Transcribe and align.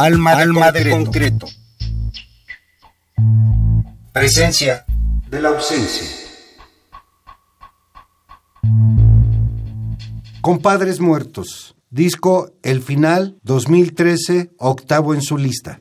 Alma, 0.00 0.30
Alma 0.30 0.70
de, 0.70 0.90
concreto. 0.90 1.48
Presencia 4.12 4.84
de 5.28 5.42
la 5.42 5.48
ausencia. 5.48 6.06
Compadres 10.40 11.00
Muertos. 11.00 11.74
Disco 11.90 12.52
El 12.62 12.80
Final 12.80 13.40
2013, 13.42 14.52
octavo 14.58 15.14
en 15.14 15.22
su 15.22 15.36
lista. 15.36 15.80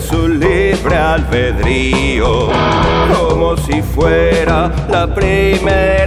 Su 0.00 0.28
libre 0.28 0.96
albedrío, 0.96 2.48
como 3.16 3.56
si 3.56 3.80
fuera 3.82 4.70
la 4.90 5.06
primera 5.14 5.97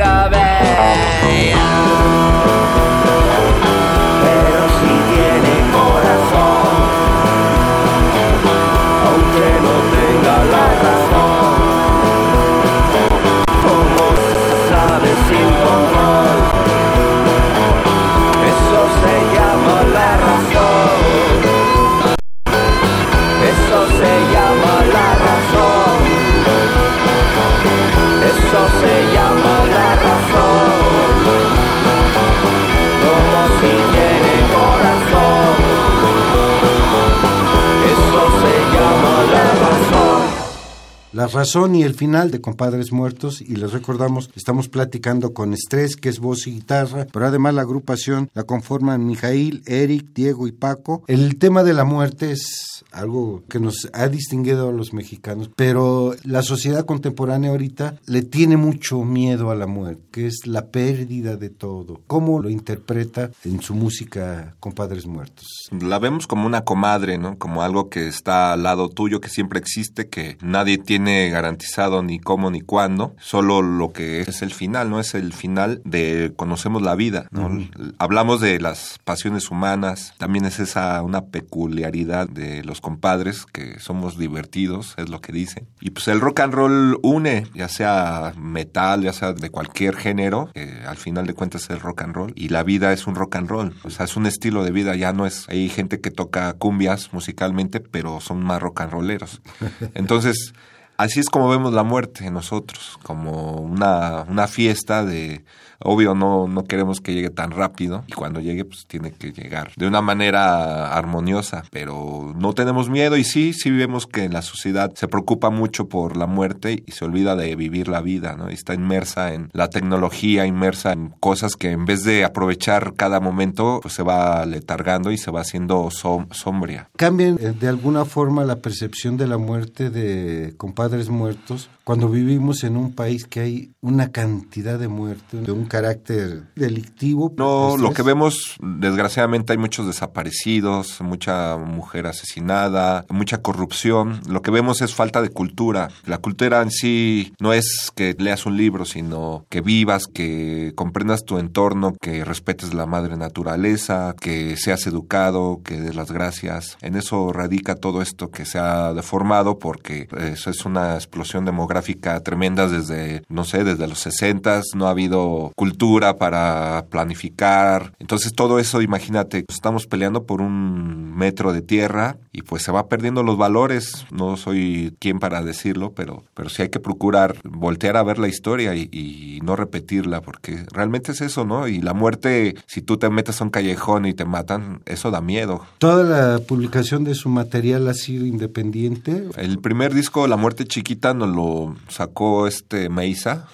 razón 41.42 41.74
y 41.74 41.82
el 41.82 41.96
final 41.96 42.30
de 42.30 42.40
Compadres 42.40 42.92
Muertos 42.92 43.42
y 43.42 43.56
les 43.56 43.74
recordamos, 43.74 44.30
estamos 44.36 44.70
platicando 44.70 45.34
con 45.34 45.56
Estrés, 45.56 45.96
que 45.96 46.10
es 46.10 46.20
voz 46.20 46.46
y 46.46 46.52
guitarra, 46.52 47.08
pero 47.12 47.26
además 47.26 47.56
la 47.56 47.64
agrupación 47.64 48.30
la 48.36 48.44
conforman 48.44 49.08
Mijail, 49.08 49.64
Eric, 49.66 50.14
Diego 50.14 50.46
y 50.46 50.52
Paco. 50.52 51.04
El 51.08 51.40
tema 51.40 51.64
de 51.64 51.74
la 51.74 51.84
muerte 51.84 52.32
es 52.32 52.71
algo 52.92 53.44
que 53.50 53.60
nos 53.60 53.90
ha 53.94 54.08
distinguido 54.08 54.70
a 54.70 54.72
los 54.72 54.94
mexicanos, 54.94 55.50
pero 55.56 56.16
la 56.24 56.42
sociedad 56.42 56.86
contemporánea 56.86 57.52
ahorita 57.52 57.96
le 58.06 58.22
tiene 58.22 58.58
mucho 58.58 59.04
miedo 59.04 59.52
a 59.52 59.56
la 59.56 59.68
muerte, 59.68 60.02
que 60.12 60.28
es 60.28 60.46
la 60.46 60.68
pérdida 60.68 61.36
de 61.36 61.50
todo. 61.50 62.02
¿Cómo 62.08 62.42
lo 62.42 62.50
interpreta 62.50 63.32
en 63.44 63.62
su 63.62 63.76
música 63.76 64.56
Compadres 64.60 65.06
Muertos? 65.06 65.48
La 65.72 66.00
vemos 66.00 66.28
como 66.28 66.46
una 66.46 66.64
comadre, 66.64 67.18
¿no? 67.18 67.38
Como 67.38 67.64
algo 67.64 67.90
que 67.90 68.08
está 68.08 68.54
al 68.54 68.64
lado 68.64 68.90
tuyo, 68.90 69.22
que 69.22 69.30
siempre 69.30 69.60
existe, 69.60 70.10
que 70.10 70.38
nadie 70.42 70.78
tiene 70.78 71.30
garantizado 71.30 72.04
ni 72.04 72.20
cómo 72.20 72.52
ni 72.52 72.62
cuándo, 72.62 73.16
solo 73.20 73.62
lo 73.62 73.92
que 73.94 74.22
es 74.22 74.42
el 74.42 74.52
final, 74.52 74.90
¿no? 74.90 75.00
Es 75.00 75.16
el 75.16 75.34
final 75.34 75.82
de 75.86 76.34
conocemos 76.36 76.82
la 76.82 76.96
vida, 76.96 77.28
¿no? 77.32 77.50
Hablamos 77.98 78.42
de 78.42 78.60
las 78.60 79.00
pasiones 79.04 79.50
humanas, 79.52 80.14
también 80.18 80.46
es 80.46 80.60
esa 80.60 81.02
una 81.02 81.26
peculiaridad 81.26 82.28
de 82.28 82.64
los 82.64 82.81
compadres 82.82 83.46
que 83.46 83.80
somos 83.80 84.18
divertidos, 84.18 84.96
es 84.98 85.10
lo 85.10 85.22
que 85.22 85.32
dicen. 85.32 85.68
Y 85.80 85.92
pues 85.92 86.08
el 86.08 86.20
rock 86.20 86.42
and 86.42 86.54
roll 86.54 87.00
une, 87.04 87.48
ya 87.54 87.68
sea 87.70 88.34
metal, 88.38 89.04
ya 89.04 89.14
sea 89.14 89.34
de 89.34 89.50
cualquier 89.50 89.96
género, 89.96 90.50
que 90.54 90.84
al 90.86 90.98
final 90.98 91.26
de 91.28 91.34
cuentas 91.34 91.70
es 91.70 91.82
rock 91.82 92.02
and 92.02 92.16
roll 92.16 92.34
y 92.36 92.50
la 92.50 92.64
vida 92.64 92.92
es 92.92 93.08
un 93.08 93.16
rock 93.16 93.38
and 93.38 93.50
roll, 93.50 93.76
o 93.84 93.90
sea, 93.90 94.06
es 94.06 94.18
un 94.18 94.26
estilo 94.26 94.64
de 94.64 94.72
vida, 94.72 94.96
ya 94.96 95.14
no 95.14 95.26
es 95.26 95.48
hay 95.48 95.70
gente 95.70 96.02
que 96.02 96.12
toca 96.12 96.54
cumbias 96.54 97.14
musicalmente, 97.14 97.80
pero 97.80 98.20
son 98.20 98.44
más 98.44 98.62
rock 98.62 98.82
and 98.82 98.92
rolleros. 98.92 99.42
Entonces, 99.94 100.54
así 100.98 101.20
es 101.20 101.30
como 101.30 101.50
vemos 101.50 101.74
la 101.74 101.84
muerte 101.84 102.30
nosotros, 102.32 102.98
como 103.04 103.56
una, 103.58 104.24
una 104.28 104.48
fiesta 104.48 105.04
de 105.04 105.44
Obvio, 105.84 106.16
no, 106.16 106.48
no 106.48 106.64
queremos 106.64 107.02
que 107.02 107.14
llegue 107.14 107.30
tan 107.30 107.52
rápido 107.52 108.04
y 108.08 108.14
cuando 108.14 108.40
llegue, 108.40 108.66
pues 108.66 108.86
tiene 108.86 109.12
que 109.12 109.32
llegar 109.32 109.72
de 109.76 109.88
una 109.88 110.02
manera 110.02 110.94
armoniosa, 110.94 111.64
pero 111.72 112.34
no 112.38 112.54
tenemos 112.54 112.90
miedo 112.90 113.18
y 113.18 113.24
sí, 113.24 113.54
sí 113.54 113.72
vemos 113.72 114.08
que 114.08 114.30
la 114.30 114.42
sociedad 114.42 114.94
se 114.96 115.08
preocupa 115.08 115.50
mucho 115.50 115.88
por 115.88 116.18
la 116.18 116.28
muerte 116.28 116.84
y 116.86 116.92
se 116.92 117.06
olvida 117.06 117.36
de 117.36 117.56
vivir 117.56 117.88
la 117.88 118.02
vida, 118.02 118.36
¿no? 118.36 118.50
está 118.50 118.74
inmersa 118.74 119.34
en 119.34 119.50
la 119.54 119.70
tecnología, 119.70 120.46
inmersa 120.46 120.94
en 120.94 121.10
cosas 121.20 121.56
que 121.56 121.72
en 121.72 121.86
vez 121.86 122.04
de 122.04 122.24
aprovechar 122.24 122.94
cada 122.96 123.20
momento, 123.20 123.80
pues 123.82 123.94
se 123.94 124.04
va 124.04 124.46
letargando 124.46 125.12
y 125.12 125.18
se 125.18 125.32
va 125.32 125.42
haciendo 125.42 125.90
sombria. 125.92 126.90
¿Cambian 126.98 127.38
eh, 127.40 127.54
de 127.60 127.68
alguna 127.68 128.06
forma 128.06 128.44
la 128.44 128.58
percepción 128.58 129.18
de 129.18 129.28
la 129.28 129.38
muerte 129.38 129.90
de 129.90 130.54
compadres 130.58 131.10
muertos 131.10 131.70
cuando 131.84 132.10
vivimos 132.10 132.64
en 132.64 132.78
un 132.78 132.94
país 132.94 133.26
que 133.26 133.40
hay 133.40 133.72
una 133.82 134.12
cantidad 134.12 134.80
de 134.80 134.88
muertes, 134.88 135.46
de 135.46 135.52
un 135.52 135.66
carácter 135.72 136.44
delictivo. 136.54 137.34
No, 137.38 137.70
pues, 137.70 137.82
lo 137.82 137.94
que 137.94 138.04
vemos, 138.04 138.58
desgraciadamente 138.62 139.54
hay 139.54 139.58
muchos 139.58 139.88
desaparecidos, 139.88 141.00
mucha 141.00 141.56
mujer 141.56 142.08
asesinada, 142.08 143.06
mucha 143.08 143.38
corrupción. 143.42 144.20
Lo 144.28 144.42
que 144.42 144.52
vemos 144.52 144.82
es 144.82 144.94
falta 144.94 145.22
de 145.22 145.30
cultura. 145.30 145.88
La 146.06 146.18
cultura 146.18 146.62
en 146.62 146.72
sí 146.72 147.32
no 147.40 147.54
es 147.54 147.90
que 147.96 148.18
leas 148.20 148.46
un 148.46 148.58
libro, 148.58 148.84
sino 148.84 149.46
que 149.48 149.62
vivas, 149.62 150.08
que 150.08 150.74
comprendas 150.76 151.24
tu 151.24 151.38
entorno, 151.38 151.94
que 152.02 152.26
respetes 152.26 152.74
la 152.74 152.86
madre 152.86 153.16
naturaleza, 153.16 154.14
que 154.20 154.58
seas 154.58 154.86
educado, 154.88 155.62
que 155.64 155.80
des 155.80 155.96
las 155.96 156.12
gracias. 156.12 156.78
En 156.82 156.98
eso 156.98 157.32
radica 157.32 157.76
todo 157.76 158.02
esto 158.02 158.30
que 158.30 158.44
se 158.44 158.60
ha 158.60 158.92
deformado 158.92 159.58
porque 159.58 160.10
eso 160.18 160.50
es 160.50 160.66
una 160.66 160.96
explosión 160.96 161.46
demográfica 161.46 162.20
tremenda 162.20 162.68
desde, 162.68 163.24
no 163.30 163.46
sé, 163.46 163.64
desde 163.64 163.88
los 163.88 164.00
60, 164.00 164.64
no 164.76 164.88
ha 164.88 164.90
habido 164.90 165.54
cultura 165.62 166.18
para 166.18 166.88
planificar. 166.90 167.94
Entonces 168.00 168.34
todo 168.34 168.58
eso, 168.58 168.82
imagínate, 168.82 169.46
estamos 169.48 169.86
peleando 169.86 170.24
por 170.24 170.42
un 170.42 171.16
metro 171.16 171.54
de 171.54 171.62
tierra 171.62 172.18
y 172.32 172.42
pues 172.42 172.64
se 172.64 172.72
va 172.72 172.88
perdiendo 172.88 173.22
los 173.22 173.38
valores. 173.38 174.08
No 174.10 174.38
soy 174.38 174.96
quien 174.98 175.20
para 175.20 175.44
decirlo, 175.44 175.92
pero, 175.92 176.24
pero 176.34 176.50
sí 176.50 176.64
hay 176.64 176.70
que 176.70 176.80
procurar 176.80 177.36
voltear 177.44 177.96
a 177.96 178.02
ver 178.02 178.18
la 178.18 178.28
historia 178.28 178.74
y, 178.74 178.90
y 178.92 179.40
no 179.44 179.56
repetirla, 179.56 180.22
porque 180.22 180.66
realmente 180.74 181.12
es 181.12 181.22
eso, 181.22 181.46
¿no? 181.46 181.68
Y 181.68 181.80
la 181.80 181.94
muerte, 181.94 182.56
si 182.66 182.82
tú 182.82 182.98
te 182.98 183.12
metes 183.12 183.40
a 183.40 183.44
un 183.44 183.52
callejón 183.52 184.08
y 184.08 184.16
te 184.16 184.26
matan, 184.26 184.82
eso 184.88 185.12
da 185.12 185.22
miedo. 185.22 185.64
¿Toda 185.78 186.04
la 186.04 186.40
publicación 186.40 187.04
de 187.04 187.14
su 187.14 187.30
material 187.30 187.88
ha 187.88 187.94
sido 187.94 188.26
independiente? 188.26 189.26
El 189.38 189.60
primer 189.60 189.94
disco, 189.94 190.26
La 190.26 190.38
Muerte 190.38 190.66
Chiquita, 190.66 191.14
nos 191.14 191.30
lo 191.30 191.76
sacó 191.88 192.48
este 192.48 192.90
Meisa, 192.90 193.46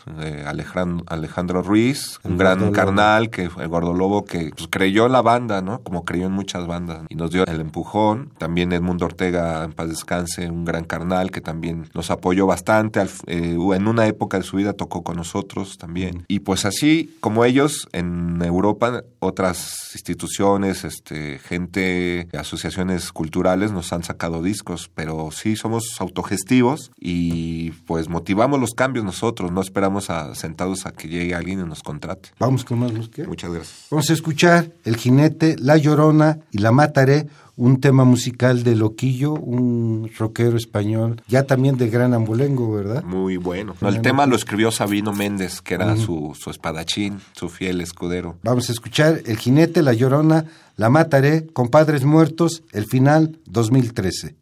Alejandro, 0.45 1.03
Alejandro 1.09 1.63
Ruiz, 1.63 1.96
un 2.23 2.37
gran 2.37 2.71
carnal, 2.71 3.29
que 3.29 3.43
el 3.43 3.67
Gordo 3.67 3.93
Lobo, 3.93 4.25
que 4.25 4.51
pues, 4.55 4.67
creyó 4.69 5.05
en 5.05 5.11
la 5.11 5.21
banda, 5.21 5.61
¿no? 5.61 5.79
Como 5.79 6.05
creyó 6.05 6.25
en 6.25 6.31
muchas 6.31 6.65
bandas. 6.67 7.01
Y 7.09 7.15
nos 7.15 7.31
dio 7.31 7.45
el 7.45 7.61
empujón. 7.61 8.31
También 8.37 8.71
Edmundo 8.73 9.05
Ortega, 9.05 9.63
en 9.63 9.73
paz 9.73 9.89
descanse, 9.89 10.49
un 10.49 10.65
gran 10.65 10.85
carnal 10.85 11.31
que 11.31 11.41
también 11.41 11.89
nos 11.93 12.09
apoyó 12.09 12.47
bastante. 12.47 13.01
Eh, 13.27 13.57
en 13.57 13.87
una 13.87 14.07
época 14.07 14.37
de 14.37 14.43
su 14.43 14.57
vida 14.57 14.73
tocó 14.73 15.03
con 15.03 15.17
nosotros 15.17 15.77
también. 15.77 16.25
Y 16.27 16.39
pues 16.39 16.65
así 16.65 17.15
como 17.19 17.45
ellos, 17.45 17.87
en 17.91 18.41
Europa, 18.41 19.03
otras 19.19 19.91
instituciones, 19.93 20.83
este, 20.83 21.39
gente, 21.39 22.27
asociaciones 22.37 23.11
culturales 23.11 23.71
nos 23.71 23.93
han 23.93 24.03
sacado 24.03 24.41
discos, 24.41 24.89
pero 24.93 25.29
sí 25.31 25.55
somos 25.55 25.99
autogestivos 25.99 26.91
y 26.99 27.71
pues 27.85 28.07
pues, 28.07 28.09
motivamos 28.09 28.59
los 28.59 28.75
cambios 28.75 29.03
nosotros, 29.03 29.51
no 29.51 29.59
esperamos 29.59 30.11
a, 30.11 30.35
sentados 30.35 30.85
a 30.85 30.91
que 30.91 31.07
llegue 31.07 31.33
alguien 31.33 31.59
y 31.59 31.63
nos 31.63 31.81
contrate. 31.87 32.31
Vamos 32.37 32.65
con 32.65 32.79
más 32.79 32.91
música. 32.91 33.23
Muchas 33.25 33.49
gracias. 33.49 33.87
Vamos 33.89 34.09
a 34.09 34.13
escuchar 34.13 34.73
El 34.83 34.97
Jinete, 34.97 35.55
La 35.57 35.77
Llorona 35.77 36.39
y 36.51 36.57
La 36.57 36.73
Mataré, 36.73 37.27
un 37.55 37.79
tema 37.79 38.03
musical 38.03 38.63
de 38.63 38.75
Loquillo, 38.75 39.31
un 39.31 40.11
rockero 40.17 40.57
español, 40.57 41.21
ya 41.29 41.43
también 41.43 41.77
de 41.77 41.89
gran 41.89 42.13
ambulengo, 42.13 42.73
¿verdad? 42.73 43.03
Muy 43.05 43.37
bueno. 43.37 43.73
el 43.81 44.01
tema 44.01 44.25
lo 44.25 44.35
escribió 44.35 44.69
Sabino 44.69 45.13
Méndez, 45.13 45.61
que 45.61 45.75
era 45.75 45.95
su, 45.95 46.35
su 46.37 46.49
espadachín, 46.49 47.21
su 47.31 47.47
fiel 47.47 47.79
escudero. 47.79 48.35
Vamos 48.43 48.67
a 48.67 48.73
escuchar 48.73 49.21
El 49.25 49.37
Jinete, 49.37 49.81
La 49.81 49.93
Llorona, 49.93 50.43
La 50.75 50.89
Mataré, 50.89 51.47
Compadres 51.47 52.03
Muertos, 52.03 52.63
el 52.73 52.85
final 52.85 53.39
2013. 53.45 54.35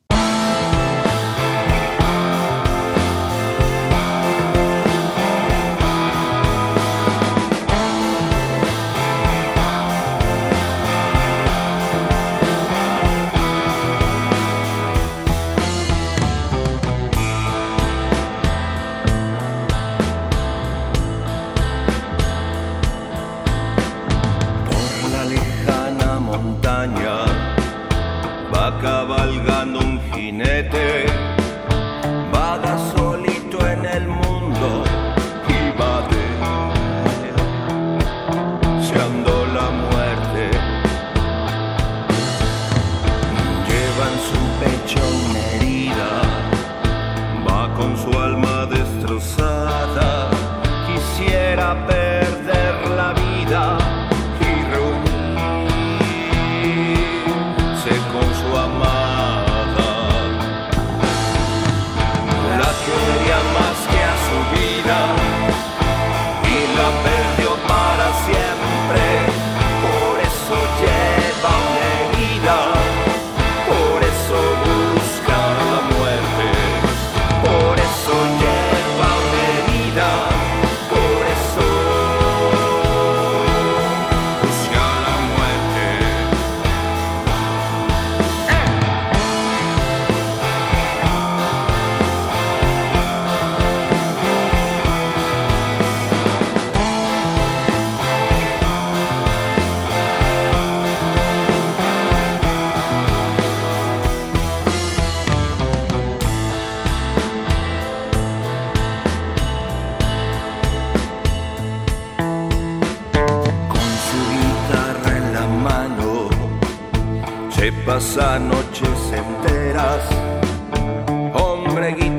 Cucinete 30.25 31.14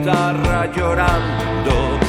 guitarra 0.07 0.66
llorando 0.66 2.06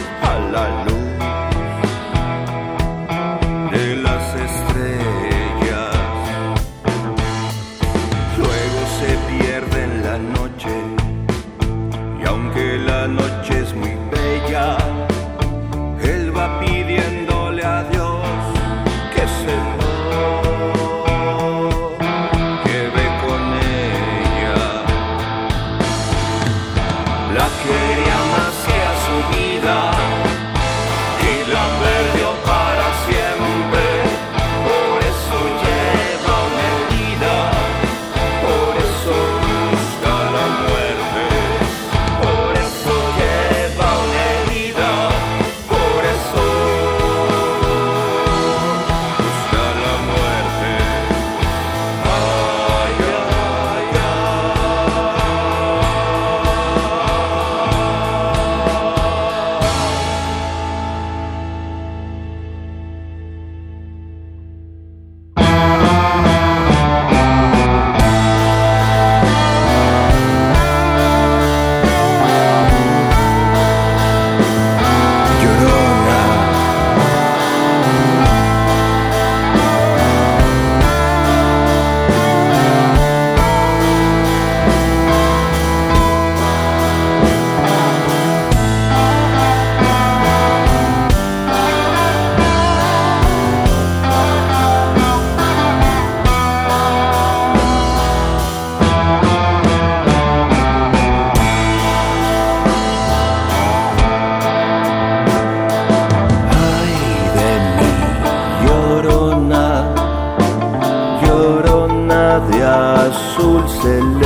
no 113.87 114.16